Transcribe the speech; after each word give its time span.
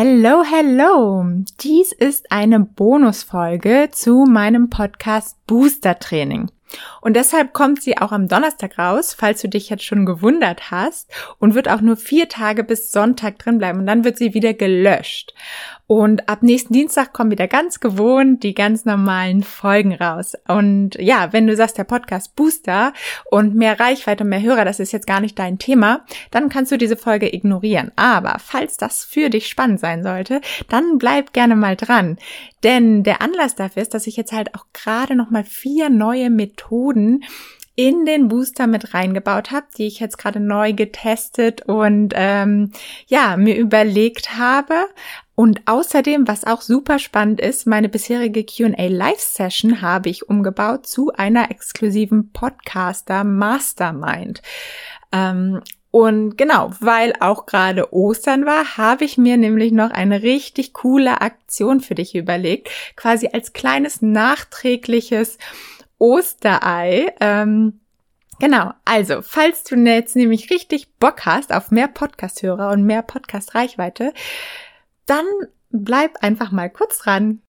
Hello, 0.00 0.44
hello! 0.44 1.24
Dies 1.58 1.90
ist 1.90 2.30
eine 2.30 2.60
Bonusfolge 2.60 3.88
zu 3.90 4.26
meinem 4.28 4.70
Podcast 4.70 5.36
Booster 5.48 5.98
Training. 5.98 6.52
Und 7.00 7.16
deshalb 7.16 7.52
kommt 7.52 7.82
sie 7.82 7.98
auch 7.98 8.12
am 8.12 8.28
Donnerstag 8.28 8.78
raus, 8.78 9.12
falls 9.12 9.42
du 9.42 9.48
dich 9.48 9.70
jetzt 9.70 9.82
schon 9.82 10.06
gewundert 10.06 10.70
hast, 10.70 11.10
und 11.40 11.56
wird 11.56 11.68
auch 11.68 11.80
nur 11.80 11.96
vier 11.96 12.28
Tage 12.28 12.62
bis 12.62 12.92
Sonntag 12.92 13.40
drin 13.40 13.58
bleiben. 13.58 13.80
Und 13.80 13.86
dann 13.86 14.04
wird 14.04 14.18
sie 14.18 14.34
wieder 14.34 14.54
gelöscht. 14.54 15.34
Und 15.88 16.28
ab 16.28 16.42
nächsten 16.42 16.74
Dienstag 16.74 17.14
kommen 17.14 17.30
wieder 17.30 17.48
ganz 17.48 17.80
gewohnt 17.80 18.42
die 18.42 18.52
ganz 18.52 18.84
normalen 18.84 19.42
Folgen 19.42 19.94
raus. 19.94 20.34
Und 20.46 20.96
ja, 20.96 21.32
wenn 21.32 21.46
du 21.46 21.56
sagst, 21.56 21.78
der 21.78 21.84
Podcast 21.84 22.36
Booster 22.36 22.92
und 23.30 23.54
mehr 23.54 23.80
Reichweite 23.80 24.22
und 24.22 24.28
mehr 24.28 24.42
Hörer, 24.42 24.66
das 24.66 24.80
ist 24.80 24.92
jetzt 24.92 25.06
gar 25.06 25.20
nicht 25.20 25.38
dein 25.38 25.58
Thema, 25.58 26.04
dann 26.30 26.50
kannst 26.50 26.70
du 26.72 26.76
diese 26.76 26.98
Folge 26.98 27.34
ignorieren. 27.34 27.90
Aber 27.96 28.36
falls 28.38 28.76
das 28.76 29.02
für 29.02 29.30
dich 29.30 29.48
spannend 29.48 29.80
sein 29.80 30.02
sollte, 30.02 30.42
dann 30.68 30.98
bleib 30.98 31.32
gerne 31.32 31.56
mal 31.56 31.74
dran. 31.74 32.18
Denn 32.64 33.02
der 33.02 33.22
Anlass 33.22 33.54
dafür 33.54 33.80
ist, 33.80 33.94
dass 33.94 34.06
ich 34.06 34.18
jetzt 34.18 34.32
halt 34.32 34.54
auch 34.54 34.66
gerade 34.74 35.16
nochmal 35.16 35.44
vier 35.44 35.88
neue 35.88 36.28
Methoden 36.28 37.24
in 37.78 38.04
den 38.04 38.26
Booster 38.26 38.66
mit 38.66 38.92
reingebaut 38.92 39.52
habe, 39.52 39.66
die 39.76 39.86
ich 39.86 40.00
jetzt 40.00 40.18
gerade 40.18 40.40
neu 40.40 40.72
getestet 40.72 41.62
und 41.62 42.12
ähm, 42.16 42.72
ja 43.06 43.36
mir 43.36 43.56
überlegt 43.56 44.36
habe. 44.36 44.74
Und 45.36 45.62
außerdem, 45.66 46.26
was 46.26 46.44
auch 46.44 46.60
super 46.60 46.98
spannend 46.98 47.40
ist, 47.40 47.68
meine 47.68 47.88
bisherige 47.88 48.44
Q&A 48.44 48.88
Live 48.88 49.20
Session 49.20 49.80
habe 49.80 50.08
ich 50.08 50.28
umgebaut 50.28 50.88
zu 50.88 51.12
einer 51.12 51.52
exklusiven 51.52 52.32
Podcaster 52.32 53.22
Mastermind. 53.22 54.42
Ähm, 55.12 55.60
und 55.92 56.36
genau, 56.36 56.72
weil 56.80 57.12
auch 57.20 57.46
gerade 57.46 57.94
Ostern 57.94 58.44
war, 58.44 58.76
habe 58.76 59.04
ich 59.04 59.18
mir 59.18 59.36
nämlich 59.36 59.70
noch 59.70 59.92
eine 59.92 60.22
richtig 60.22 60.72
coole 60.72 61.20
Aktion 61.20 61.80
für 61.80 61.94
dich 61.94 62.16
überlegt, 62.16 62.70
quasi 62.96 63.30
als 63.32 63.52
kleines 63.52 64.02
nachträgliches 64.02 65.38
Osterei. 65.98 67.14
Ähm, 67.20 67.80
genau, 68.38 68.72
also, 68.84 69.22
falls 69.22 69.64
du 69.64 69.76
jetzt 69.76 70.16
nämlich 70.16 70.50
richtig 70.50 70.94
Bock 70.98 71.26
hast 71.26 71.52
auf 71.52 71.70
mehr 71.70 71.88
Podcast-Hörer 71.88 72.70
und 72.70 72.84
mehr 72.84 73.02
Podcast-Reichweite, 73.02 74.12
dann 75.06 75.26
bleib 75.70 76.22
einfach 76.22 76.50
mal 76.50 76.70
kurz 76.70 76.98
dran. 76.98 77.40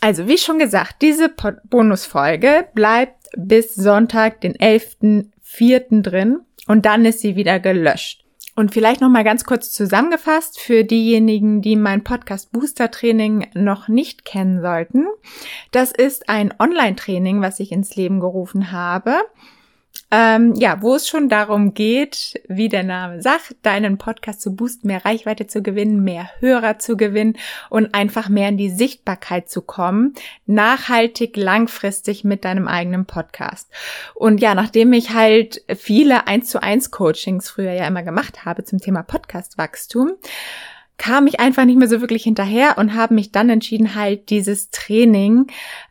Also, 0.00 0.28
wie 0.28 0.38
schon 0.38 0.58
gesagt, 0.58 1.02
diese 1.02 1.28
Bonusfolge 1.64 2.68
bleibt 2.74 3.26
bis 3.36 3.74
Sonntag, 3.74 4.40
den 4.40 4.54
11.04. 4.54 6.02
drin 6.02 6.40
und 6.66 6.86
dann 6.86 7.04
ist 7.04 7.20
sie 7.20 7.36
wieder 7.36 7.58
gelöscht. 7.58 8.24
Und 8.58 8.72
vielleicht 8.74 9.00
noch 9.00 9.08
mal 9.08 9.22
ganz 9.22 9.44
kurz 9.44 9.70
zusammengefasst 9.70 10.58
für 10.58 10.82
diejenigen, 10.82 11.62
die 11.62 11.76
mein 11.76 12.02
Podcast 12.02 12.50
Booster 12.50 12.90
Training 12.90 13.46
noch 13.54 13.86
nicht 13.86 14.24
kennen 14.24 14.60
sollten. 14.62 15.06
Das 15.70 15.92
ist 15.92 16.28
ein 16.28 16.52
Online-Training, 16.58 17.40
was 17.40 17.60
ich 17.60 17.70
ins 17.70 17.94
Leben 17.94 18.18
gerufen 18.18 18.72
habe 18.72 19.14
ähm, 20.10 20.54
ja, 20.54 20.80
wo 20.80 20.94
es 20.94 21.06
schon 21.06 21.28
darum 21.28 21.74
geht, 21.74 22.40
wie 22.48 22.68
der 22.68 22.82
Name 22.82 23.20
sagt, 23.20 23.56
deinen 23.62 23.98
Podcast 23.98 24.40
zu 24.40 24.56
boosten, 24.56 24.86
mehr 24.86 25.04
Reichweite 25.04 25.46
zu 25.46 25.62
gewinnen, 25.62 26.02
mehr 26.02 26.30
Hörer 26.40 26.78
zu 26.78 26.96
gewinnen 26.96 27.36
und 27.68 27.94
einfach 27.94 28.30
mehr 28.30 28.48
in 28.48 28.56
die 28.56 28.70
Sichtbarkeit 28.70 29.50
zu 29.50 29.60
kommen, 29.60 30.14
nachhaltig, 30.46 31.36
langfristig 31.36 32.24
mit 32.24 32.44
deinem 32.44 32.68
eigenen 32.68 33.04
Podcast. 33.04 33.68
Und 34.14 34.40
ja, 34.40 34.54
nachdem 34.54 34.94
ich 34.94 35.12
halt 35.12 35.62
viele 35.76 36.26
1 36.26 36.48
zu 36.48 36.62
1 36.62 36.90
Coachings 36.90 37.50
früher 37.50 37.72
ja 37.72 37.86
immer 37.86 38.02
gemacht 38.02 38.46
habe 38.46 38.64
zum 38.64 38.78
Thema 38.78 39.02
Podcastwachstum, 39.02 40.12
kam 40.98 41.28
ich 41.28 41.38
einfach 41.38 41.64
nicht 41.64 41.78
mehr 41.78 41.88
so 41.88 42.00
wirklich 42.00 42.24
hinterher 42.24 42.76
und 42.76 42.94
habe 42.94 43.14
mich 43.14 43.30
dann 43.30 43.48
entschieden, 43.48 43.94
halt 43.94 44.30
dieses 44.30 44.70
Training 44.70 45.46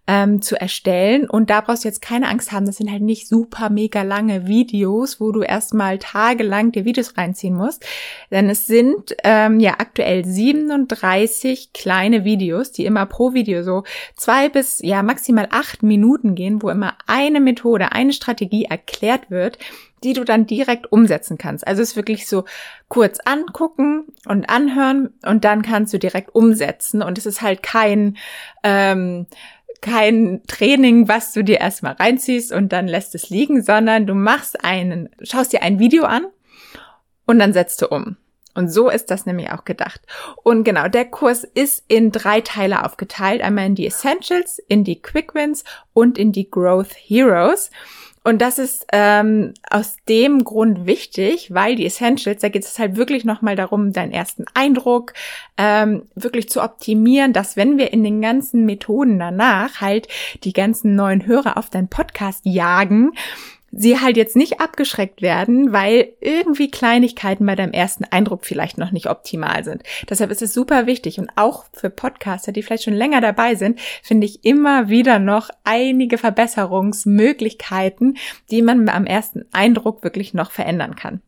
ähm, 0.08 0.42
zu 0.42 0.60
erstellen. 0.60 1.30
Und 1.30 1.50
da 1.50 1.62
brauchst 1.62 1.84
du 1.84 1.90
jetzt 1.90 2.02
keine 2.02 2.30
Angst 2.30 2.52
haben, 2.52 2.66
das 2.66 2.78
sind 2.78 2.90
halt 2.92 3.02
nicht 3.02 3.28
super 3.28 3.70
mega 3.70 4.02
lange 4.02 4.48
Videos, 4.48 5.20
wo 5.20 5.32
du 5.32 5.42
erstmal 5.42 6.00
tagelang 6.00 6.72
dir 6.72 6.86
Videos 6.86 7.18
reinziehen 7.18 7.56
musst. 7.56 7.86
Denn 8.32 8.50
es 8.50 8.66
sind 8.66 9.16
ähm, 9.24 9.60
ja 9.60 9.74
aktuell 9.80 10.26
37 10.26 11.74
kleine 11.74 12.24
Videos, 12.24 12.72
die 12.72 12.86
immer 12.86 13.06
pro 13.06 13.34
Video 13.34 13.64
so 13.64 13.84
zwei 14.16 14.50
bis 14.50 14.80
ja 14.82 15.04
maximal 15.04 15.48
acht 15.52 15.84
Minuten 15.84 16.36
gehen, 16.36 16.62
wo 16.62 16.70
immer 16.70 16.96
eine 17.06 17.42
Methode, 17.42 17.92
eine 17.92 18.14
Strategie 18.14 18.66
erklärt 18.66 19.30
wird 19.30 19.60
die 20.04 20.14
du 20.14 20.24
dann 20.24 20.46
direkt 20.46 20.92
umsetzen 20.92 21.38
kannst. 21.38 21.66
Also 21.66 21.82
es 21.82 21.90
ist 21.90 21.96
wirklich 21.96 22.28
so 22.28 22.46
kurz 22.88 23.20
angucken 23.26 24.06
und 24.26 24.50
anhören 24.50 25.10
und 25.26 25.44
dann 25.44 25.64
kannst 25.64 25.94
du 25.94 25.98
direkt 25.98 26.36
umsetzen. 26.36 27.02
Und 27.02 27.18
es 27.18 27.26
ist 27.26 27.42
halt 27.42 27.64
kein 27.64 28.18
ähm, 28.64 29.26
kein 29.82 30.42
Training, 30.48 31.08
was 31.08 31.34
du 31.34 31.44
dir 31.44 31.60
erstmal 31.60 31.94
reinziehst 31.94 32.52
und 32.52 32.72
dann 32.72 32.88
lässt 32.88 33.16
es 33.16 33.30
liegen, 33.30 33.62
sondern 33.64 34.08
du 34.08 34.14
machst 34.14 34.64
einen, 34.64 35.10
schaust 35.22 35.54
dir 35.54 35.62
ein 35.62 35.80
Video 35.80 36.06
an 36.06 36.26
und 37.26 37.40
dann 37.40 37.54
setzt 37.54 37.82
du 37.82 37.88
um. 37.88 38.18
Und 38.58 38.70
so 38.70 38.90
ist 38.90 39.12
das 39.12 39.28
nämlich 39.28 39.52
auch 39.52 39.66
gedacht. 39.66 40.02
Und 40.44 40.64
genau, 40.64 40.88
der 40.88 41.06
Kurs 41.06 41.44
ist 41.44 41.84
in 41.88 42.12
drei 42.12 42.42
Teile 42.42 42.84
aufgeteilt. 42.84 43.44
Einmal 43.44 43.68
in 43.68 43.76
die 43.76 43.86
Essentials, 43.86 44.58
in 44.58 44.84
die 44.84 45.00
Quick 45.00 45.36
Wins 45.36 45.64
und 45.94 46.18
in 46.18 46.32
die 46.32 46.50
Growth 46.50 46.96
Heroes. 46.96 47.70
Und 48.28 48.40
das 48.40 48.60
ist 48.60 48.86
ähm, 48.92 49.54
aus 49.70 49.96
dem 50.10 50.44
Grund 50.44 50.86
wichtig, 50.86 51.54
weil 51.54 51.78
die 51.78 51.86
Essentials, 51.86 52.42
da 52.42 52.50
geht 52.50 52.66
es 52.66 52.78
halt 52.78 52.98
wirklich 52.98 53.24
nochmal 53.24 53.56
darum, 53.56 53.94
deinen 53.94 54.12
ersten 54.12 54.44
Eindruck 54.54 55.14
ähm, 55.58 56.10
wirklich 56.14 56.50
zu 56.50 56.62
optimieren, 56.62 57.32
dass 57.32 57.56
wenn 57.56 57.78
wir 57.78 57.94
in 57.94 58.04
den 58.04 58.22
ganzen 58.22 58.66
Methoden 58.66 59.18
danach 59.18 59.80
halt 59.80 60.10
die 60.44 60.52
ganzen 60.52 60.94
neuen 60.94 61.26
Hörer 61.26 61.56
auf 61.56 61.70
deinen 61.70 61.88
Podcast 61.88 62.42
jagen, 62.44 63.14
sie 63.72 64.00
halt 64.00 64.18
jetzt 64.18 64.36
nicht 64.36 64.60
abgeschreckt 64.60 65.22
werden, 65.22 65.72
weil 65.72 66.14
irgendwie 66.20 66.72
Kleinigkeiten 66.72 67.46
bei 67.46 67.56
deinem 67.56 67.74
ersten 67.74 68.06
Eindruck 68.06 68.46
vielleicht 68.46 68.78
noch 68.78 68.92
nicht 68.92 69.10
optimal 69.10 69.64
sind. 69.64 69.84
Deshalb 70.10 70.32
ist 70.32 70.42
es 70.42 70.54
super 70.54 70.88
wichtig 70.88 71.20
und 71.20 71.30
auch 71.36 71.66
für 71.74 71.90
Podcaster, 71.90 72.52
die 72.52 72.64
vielleicht 72.64 72.84
schon 72.84 72.94
länger 72.94 73.22
dabei 73.22 73.56
sind, 73.56 73.80
finde 74.02 74.26
ich 74.26 74.46
immer 74.46 74.90
wieder 74.90 75.20
noch 75.20 75.50
einige 75.64 76.18
Verbesserungsmöglichkeiten, 76.18 78.18
die 78.52 78.62
man 78.62 78.90
am 78.90 79.06
ersten 79.06 79.46
Eindruck 79.52 80.04
wirklich 80.04 80.34
noch 80.34 80.52
verändern 80.52 80.96
kann. 80.96 81.22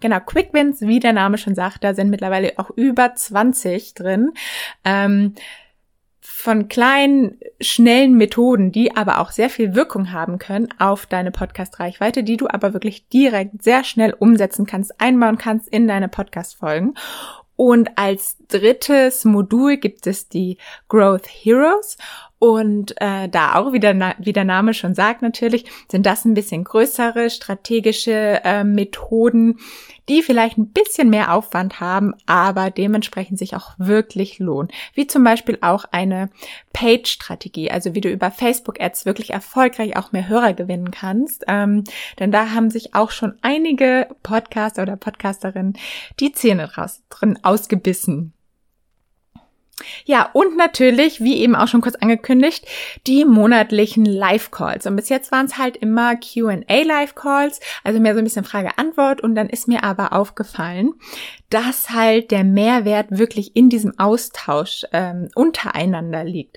Genau, 0.00 0.20
Quick 0.20 0.52
Wins, 0.52 0.82
wie 0.82 1.00
der 1.00 1.14
Name 1.14 1.38
schon 1.38 1.54
sagt, 1.54 1.82
da 1.82 1.94
sind 1.94 2.10
mittlerweile 2.10 2.52
auch 2.56 2.70
über 2.70 3.14
20 3.14 3.94
drin. 3.94 4.32
Ähm, 4.84 5.34
von 6.28 6.68
kleinen, 6.68 7.38
schnellen 7.60 8.14
Methoden, 8.14 8.72
die 8.72 8.96
aber 8.96 9.20
auch 9.20 9.30
sehr 9.30 9.48
viel 9.48 9.74
Wirkung 9.74 10.12
haben 10.12 10.38
können 10.38 10.68
auf 10.78 11.06
deine 11.06 11.30
Podcast-Reichweite, 11.30 12.24
die 12.24 12.36
du 12.36 12.48
aber 12.48 12.72
wirklich 12.72 13.08
direkt 13.08 13.62
sehr 13.62 13.84
schnell 13.84 14.12
umsetzen 14.12 14.66
kannst, 14.66 15.00
einbauen 15.00 15.38
kannst 15.38 15.68
in 15.68 15.86
deine 15.86 16.08
Podcast-Folgen. 16.08 16.94
Und 17.54 17.96
als 17.96 18.36
drittes 18.48 19.24
Modul 19.24 19.78
gibt 19.78 20.06
es 20.06 20.28
die 20.28 20.58
Growth 20.88 21.26
Heroes. 21.26 21.96
Und 22.38 23.00
äh, 23.00 23.28
da 23.28 23.54
auch, 23.54 23.72
wie 23.72 23.80
der, 23.80 24.14
wie 24.18 24.32
der 24.32 24.44
Name 24.44 24.74
schon 24.74 24.94
sagt 24.94 25.22
natürlich, 25.22 25.64
sind 25.90 26.04
das 26.04 26.24
ein 26.24 26.34
bisschen 26.34 26.64
größere 26.64 27.30
strategische 27.30 28.40
äh, 28.44 28.62
Methoden, 28.62 29.58
die 30.10 30.22
vielleicht 30.22 30.58
ein 30.58 30.68
bisschen 30.68 31.08
mehr 31.08 31.32
Aufwand 31.32 31.80
haben, 31.80 32.14
aber 32.26 32.70
dementsprechend 32.70 33.38
sich 33.38 33.56
auch 33.56 33.72
wirklich 33.78 34.38
lohnen. 34.38 34.68
Wie 34.92 35.06
zum 35.06 35.24
Beispiel 35.24 35.58
auch 35.62 35.86
eine 35.90 36.28
Page-Strategie, 36.74 37.70
also 37.70 37.94
wie 37.94 38.02
du 38.02 38.10
über 38.10 38.30
Facebook-Ads 38.30 39.06
wirklich 39.06 39.30
erfolgreich 39.30 39.96
auch 39.96 40.12
mehr 40.12 40.28
Hörer 40.28 40.52
gewinnen 40.52 40.90
kannst. 40.90 41.44
Ähm, 41.48 41.84
denn 42.18 42.32
da 42.32 42.50
haben 42.50 42.70
sich 42.70 42.94
auch 42.94 43.10
schon 43.10 43.34
einige 43.40 44.08
Podcaster 44.22 44.82
oder 44.82 44.96
Podcasterinnen 44.96 45.78
die 46.20 46.32
Zähne 46.32 46.68
draus, 46.68 47.02
drin 47.08 47.38
ausgebissen. 47.42 48.35
Ja, 50.06 50.30
und 50.32 50.56
natürlich, 50.56 51.20
wie 51.20 51.36
eben 51.36 51.54
auch 51.54 51.68
schon 51.68 51.82
kurz 51.82 51.96
angekündigt, 51.96 52.66
die 53.06 53.26
monatlichen 53.26 54.06
Live-Calls. 54.06 54.86
Und 54.86 54.96
bis 54.96 55.10
jetzt 55.10 55.32
waren 55.32 55.46
es 55.46 55.58
halt 55.58 55.76
immer 55.76 56.16
QA-Live-Calls, 56.16 57.60
also 57.84 58.00
mehr 58.00 58.14
so 58.14 58.18
ein 58.18 58.24
bisschen 58.24 58.44
Frage-Antwort. 58.44 59.20
Und 59.20 59.34
dann 59.34 59.50
ist 59.50 59.68
mir 59.68 59.84
aber 59.84 60.14
aufgefallen, 60.14 60.94
dass 61.50 61.90
halt 61.90 62.30
der 62.30 62.44
Mehrwert 62.44 63.06
wirklich 63.10 63.54
in 63.54 63.68
diesem 63.68 63.98
Austausch 63.98 64.84
ähm, 64.92 65.28
untereinander 65.34 66.24
liegt. 66.24 66.56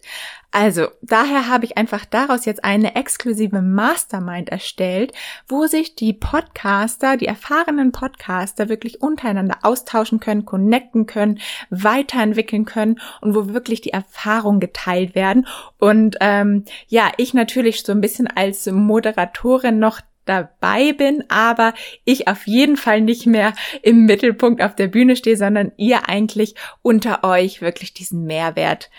Also, 0.51 0.88
daher 1.04 1.48
habe 1.48 1.66
ich 1.66 1.78
einfach 1.78 2.06
daraus 2.06 2.46
jetzt 2.46 2.63
eine 2.63 2.96
exklusive 2.96 3.62
Mastermind 3.62 4.50
erstellt, 4.50 5.13
wo 5.48 5.68
sich 5.68 5.96
die 5.96 6.13
Podcaster, 6.13 7.18
die 7.18 7.28
erfahrenen 7.28 7.92
Podcaster 7.92 8.68
wirklich 8.68 9.00
untereinander 9.00 9.60
austauschen 9.62 10.19
können, 10.19 10.46
connecten 10.46 11.06
können, 11.06 11.40
weiterentwickeln 11.69 12.66
können 12.66 13.00
und 13.22 13.36
wo 13.36 13.54
wirklich 13.54 13.81
die 13.81 13.94
Erfahrungen 13.94 14.60
geteilt 14.60 15.13
werden. 15.13 15.46
Und 15.78 16.18
ähm, 16.19 16.66
ja, 16.88 17.12
ich 17.18 17.36
natürlich 17.36 17.84
so 17.84 17.92
ein 17.92 18.01
bisschen 18.01 18.28
als 18.28 18.66
Moderatorin 18.66 19.78
noch 19.78 20.01
dabei 20.25 20.94
bin, 20.94 21.24
aber 21.30 21.74
ich 22.06 22.28
auf 22.28 22.48
jeden 22.48 22.78
Fall 22.78 23.01
nicht 23.01 23.28
mehr 23.28 23.54
im 23.84 24.06
Mittelpunkt 24.06 24.63
auf 24.63 24.75
der 24.75 24.88
Bühne 24.88 25.16
stehe, 25.16 25.38
sondern 25.38 25.74
ihr 25.78 26.10
eigentlich 26.10 26.56
unter 26.81 27.24
euch 27.24 27.62
wirklich 27.62 27.94
diesen 27.94 28.25
Mehrwert 28.25 28.90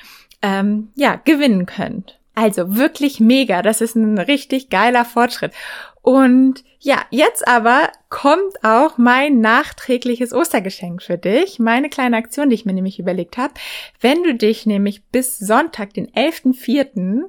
ähm, 0.43 0.91
ja 0.95 1.17
gewinnen 1.17 1.67
könnt. 1.67 2.19
Also 2.35 2.77
wirklich 2.77 3.21
mega. 3.21 3.63
Das 3.63 3.81
ist 3.81 3.97
ein 3.97 4.19
richtig 4.19 4.71
geiler 4.71 5.05
Fortschritt. 5.05 5.53
Und 6.03 6.65
ja, 6.79 7.03
jetzt 7.11 7.47
aber 7.47 7.91
kommt 8.09 8.65
auch 8.65 8.97
mein 8.97 9.41
nachträgliches 9.41 10.33
Ostergeschenk 10.33 11.03
für 11.03 11.19
dich. 11.19 11.59
Meine 11.59 11.91
kleine 11.91 12.17
Aktion, 12.17 12.49
die 12.49 12.55
ich 12.55 12.65
mir 12.65 12.73
nämlich 12.73 12.99
überlegt 12.99 13.37
habe. 13.37 13.53
Wenn 14.01 14.23
du 14.23 14.35
dich 14.35 14.65
nämlich 14.65 15.05
bis 15.05 15.39
Sonntag, 15.39 15.93
den 15.93 16.09
11.04., 16.13 17.25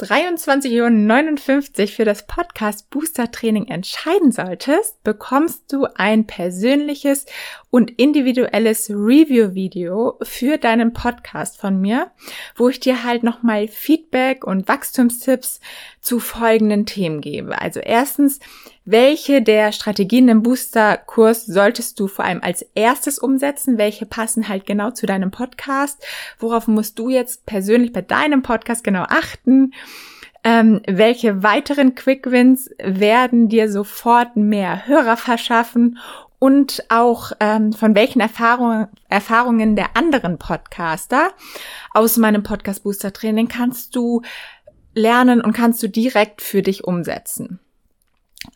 23.59 0.00 1.80
Uhr 1.80 1.88
für 1.88 2.04
das 2.04 2.24
Podcast 2.26 2.88
Booster 2.88 3.32
Training 3.32 3.66
entscheiden 3.66 4.30
solltest, 4.30 5.02
bekommst 5.02 5.72
du 5.72 5.86
ein 5.96 6.24
persönliches 6.24 7.26
und 7.70 7.90
individuelles 7.98 8.90
Review-Video 8.90 10.18
für 10.22 10.56
deinen 10.56 10.92
Podcast 10.92 11.60
von 11.60 11.80
mir, 11.80 12.12
wo 12.54 12.68
ich 12.68 12.78
dir 12.78 13.02
halt 13.02 13.24
nochmal 13.24 13.66
Feedback 13.66 14.44
und 14.44 14.68
Wachstumstipps 14.68 15.60
zu 16.00 16.20
folgenden 16.20 16.86
Themen 16.86 17.20
gebe. 17.20 17.60
Also 17.60 17.80
erstens, 17.80 18.38
welche 18.90 19.42
der 19.42 19.72
Strategien 19.72 20.28
im 20.28 20.42
Booster-Kurs 20.42 21.44
solltest 21.44 22.00
du 22.00 22.08
vor 22.08 22.24
allem 22.24 22.42
als 22.42 22.62
erstes 22.74 23.18
umsetzen? 23.18 23.76
Welche 23.76 24.06
passen 24.06 24.48
halt 24.48 24.64
genau 24.64 24.92
zu 24.92 25.04
deinem 25.04 25.30
Podcast? 25.30 26.02
Worauf 26.38 26.68
musst 26.68 26.98
du 26.98 27.10
jetzt 27.10 27.44
persönlich 27.44 27.92
bei 27.92 28.00
deinem 28.00 28.40
Podcast 28.40 28.82
genau 28.82 29.02
achten? 29.02 29.74
Ähm, 30.44 30.80
welche 30.86 31.42
weiteren 31.42 31.94
Quick 31.94 32.30
Wins 32.30 32.70
werden 32.78 33.48
dir 33.48 33.70
sofort 33.70 34.36
mehr 34.36 34.86
Hörer 34.86 35.16
verschaffen? 35.16 35.98
Und 36.40 36.84
auch 36.88 37.32
ähm, 37.40 37.72
von 37.72 37.96
welchen 37.96 38.20
Erfahrungen, 38.20 38.86
Erfahrungen 39.08 39.74
der 39.74 39.96
anderen 39.96 40.38
Podcaster 40.38 41.30
aus 41.92 42.16
meinem 42.16 42.44
Podcast 42.44 42.84
Booster 42.84 43.12
Training 43.12 43.48
kannst 43.48 43.96
du 43.96 44.22
lernen 44.94 45.40
und 45.40 45.52
kannst 45.52 45.82
du 45.82 45.88
direkt 45.88 46.40
für 46.40 46.62
dich 46.62 46.84
umsetzen. 46.84 47.58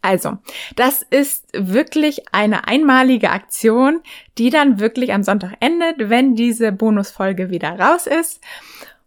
Also, 0.01 0.39
das 0.77 1.03
ist 1.03 1.49
wirklich 1.53 2.33
eine 2.33 2.69
einmalige 2.69 3.31
Aktion, 3.31 4.01
die 4.39 4.51
dann 4.51 4.79
wirklich 4.79 5.13
am 5.13 5.23
Sonntag 5.23 5.55
endet, 5.61 6.09
wenn 6.09 6.35
diese 6.35 6.73
Bonusfolge 6.73 7.51
wieder 7.51 7.79
raus 7.79 8.07
ist. 8.07 8.41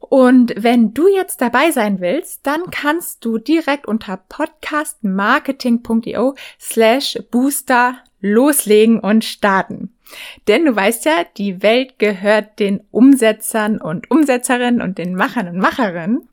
Und 0.10 0.54
wenn 0.58 0.94
du 0.94 1.08
jetzt 1.08 1.42
dabei 1.42 1.72
sein 1.72 2.00
willst, 2.00 2.46
dann 2.46 2.70
kannst 2.70 3.26
du 3.26 3.40
direkt 3.40 3.88
unter 3.88 4.18
podcastmarketing.io 4.18 6.36
slash 6.60 7.18
booster 7.32 7.96
loslegen 8.22 9.00
und 9.00 9.26
starten. 9.26 9.95
Denn 10.48 10.66
du 10.66 10.76
weißt 10.76 11.06
ja, 11.06 11.26
die 11.38 11.62
Welt 11.64 11.98
gehört 12.00 12.60
den 12.60 12.82
Umsetzern 12.92 13.82
und 13.82 14.10
Umsetzerinnen 14.12 14.82
und 14.82 14.98
den 14.98 15.16
Machern 15.16 15.48
und 15.48 15.58
Macherinnen. 15.58 16.30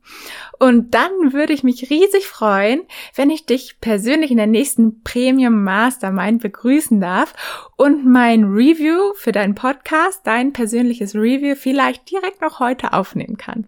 Und 0.58 0.94
dann 0.94 1.32
würde 1.32 1.52
ich 1.52 1.64
mich 1.64 1.90
riesig 1.90 2.26
freuen, 2.26 2.82
wenn 3.14 3.30
ich 3.30 3.46
dich 3.46 3.80
persönlich 3.80 4.30
in 4.30 4.36
der 4.36 4.46
nächsten 4.46 5.02
Premium 5.02 5.64
Mastermind 5.64 6.42
begrüßen 6.42 7.00
darf 7.00 7.34
und 7.76 8.06
mein 8.06 8.44
Review 8.44 9.14
für 9.14 9.32
deinen 9.32 9.54
Podcast, 9.54 10.20
dein 10.24 10.52
persönliches 10.52 11.14
Review 11.14 11.56
vielleicht 11.56 12.10
direkt 12.10 12.40
noch 12.40 12.60
heute 12.60 12.92
aufnehmen 12.92 13.36
kann. 13.36 13.66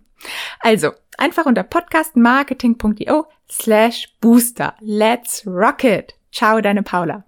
Also, 0.60 0.92
einfach 1.18 1.46
unter 1.46 1.62
podcastmarketing.io 1.62 3.26
slash 3.50 4.08
booster. 4.20 4.74
Let's 4.80 5.46
rock 5.46 5.84
it. 5.84 6.14
Ciao, 6.32 6.60
deine 6.60 6.82
Paula. 6.82 7.24